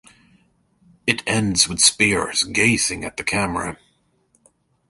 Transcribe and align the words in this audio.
It 1.05 1.21
ends 1.27 1.69
with 1.69 1.79
Spears 1.79 2.41
gazing 2.41 3.05
at 3.05 3.17
the 3.17 3.23
camera. 3.23 3.77